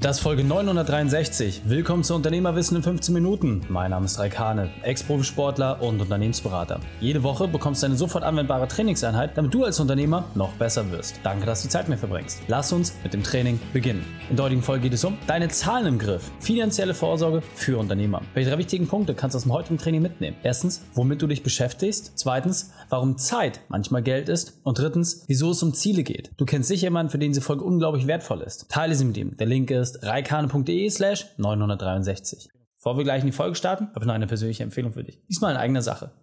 Das 0.00 0.16
ist 0.16 0.22
Folge 0.22 0.42
963. 0.44 1.60
Willkommen 1.66 2.02
zu 2.04 2.14
Unternehmerwissen 2.14 2.74
in 2.74 2.82
15 2.82 3.12
Minuten. 3.12 3.60
Mein 3.68 3.90
Name 3.90 4.06
ist 4.06 4.18
Raikane, 4.18 4.70
Ex-Profisportler 4.82 5.82
und 5.82 6.00
Unternehmensberater. 6.00 6.80
Jede 7.02 7.22
Woche 7.22 7.46
bekommst 7.46 7.82
du 7.82 7.86
eine 7.86 7.96
sofort 7.96 8.24
anwendbare 8.24 8.66
Trainingseinheit, 8.66 9.36
damit 9.36 9.52
du 9.52 9.62
als 9.62 9.78
Unternehmer 9.78 10.24
noch 10.34 10.52
besser 10.52 10.90
wirst. 10.90 11.20
Danke, 11.22 11.44
dass 11.44 11.60
du 11.60 11.68
die 11.68 11.72
Zeit 11.72 11.82
mit 11.82 11.98
mir 11.98 11.98
verbringst. 11.98 12.40
Lass 12.48 12.72
uns 12.72 12.94
mit 13.02 13.12
dem 13.12 13.22
Training 13.22 13.60
beginnen. 13.74 14.02
In 14.30 14.36
der 14.36 14.46
heutigen 14.46 14.62
Folge 14.62 14.84
geht 14.84 14.94
es 14.94 15.04
um 15.04 15.18
deine 15.26 15.48
Zahlen 15.48 15.86
im 15.86 15.98
Griff. 15.98 16.30
Finanzielle 16.38 16.94
Vorsorge 16.94 17.42
für 17.54 17.76
Unternehmer. 17.76 18.22
Welche 18.32 18.48
drei 18.48 18.56
wichtigen 18.56 18.88
Punkte 18.88 19.12
kannst 19.12 19.34
du 19.34 19.36
aus 19.36 19.42
dem 19.42 19.52
heutigen 19.52 19.76
Training 19.76 20.00
mitnehmen? 20.00 20.38
Erstens, 20.42 20.82
womit 20.94 21.20
du 21.20 21.26
dich 21.26 21.42
beschäftigst. 21.42 22.12
Zweitens, 22.14 22.72
warum 22.88 23.18
Zeit 23.18 23.60
manchmal 23.68 24.02
Geld 24.02 24.30
ist. 24.30 24.60
Und 24.62 24.78
drittens, 24.78 25.24
wieso 25.26 25.50
es 25.50 25.62
um 25.62 25.74
Ziele 25.74 26.04
geht. 26.04 26.30
Du 26.38 26.46
kennst 26.46 26.68
sicher 26.68 26.84
jemanden, 26.84 27.10
für 27.10 27.18
den 27.18 27.32
diese 27.32 27.42
Folge 27.42 27.64
unglaublich 27.64 28.06
wertvoll 28.06 28.40
ist. 28.40 28.70
Teile 28.70 28.94
sie 28.94 29.04
mit 29.04 29.18
ihm. 29.18 29.36
Der 29.36 29.46
Link 29.46 29.70
ist 29.70 29.89
ist 29.90 30.04
reikane.de 30.04 30.90
slash 30.90 31.26
963. 31.36 32.48
Bevor 32.76 32.96
wir 32.96 33.04
gleich 33.04 33.20
in 33.20 33.26
die 33.26 33.32
Folge 33.32 33.56
starten, 33.56 33.88
habe 33.88 34.00
ich 34.00 34.06
noch 34.06 34.14
eine 34.14 34.26
persönliche 34.26 34.62
Empfehlung 34.62 34.92
für 34.92 35.04
dich. 35.04 35.20
Diesmal 35.28 35.52
in 35.52 35.58
eigener 35.58 35.82
Sache. 35.82 36.12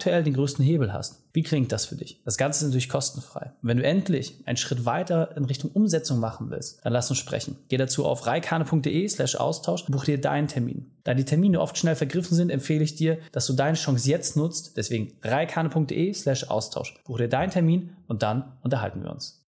aktuell 0.00 0.22
den 0.22 0.32
größten 0.32 0.64
Hebel 0.64 0.94
hast. 0.94 1.22
Wie 1.34 1.42
klingt 1.42 1.72
das 1.72 1.84
für 1.84 1.94
dich? 1.94 2.22
Das 2.24 2.38
Ganze 2.38 2.64
ist 2.64 2.70
natürlich 2.70 2.88
kostenfrei. 2.88 3.52
Und 3.60 3.68
wenn 3.68 3.76
du 3.76 3.82
endlich 3.82 4.34
einen 4.46 4.56
Schritt 4.56 4.86
weiter 4.86 5.36
in 5.36 5.44
Richtung 5.44 5.70
Umsetzung 5.72 6.20
machen 6.20 6.48
willst, 6.48 6.82
dann 6.82 6.94
lass 6.94 7.10
uns 7.10 7.18
sprechen. 7.18 7.58
Geh 7.68 7.76
dazu 7.76 8.06
auf 8.06 8.26
reikane.de 8.26 9.06
slash 9.08 9.36
Austausch 9.36 9.82
und 9.82 9.92
buch 9.92 10.06
dir 10.06 10.18
deinen 10.18 10.48
Termin. 10.48 10.90
Da 11.04 11.12
die 11.12 11.26
Termine 11.26 11.60
oft 11.60 11.76
schnell 11.76 11.96
vergriffen 11.96 12.34
sind, 12.34 12.48
empfehle 12.48 12.82
ich 12.82 12.94
dir, 12.94 13.18
dass 13.32 13.46
du 13.46 13.52
deine 13.52 13.76
Chance 13.76 14.08
jetzt 14.08 14.38
nutzt. 14.38 14.78
Deswegen 14.78 15.12
reikane.de 15.22 16.14
slash 16.14 16.44
Austausch. 16.44 16.94
Buch 17.04 17.18
dir 17.18 17.28
deinen 17.28 17.50
Termin 17.50 17.90
und 18.08 18.22
dann 18.22 18.52
unterhalten 18.62 19.02
wir 19.02 19.10
uns. 19.10 19.44